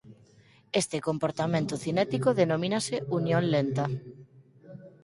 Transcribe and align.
Este 0.81 0.97
comportamento 1.07 1.73
cinético 1.83 2.29
denomínase 2.41 2.95
unión 3.19 3.43
lenta. 3.53 3.85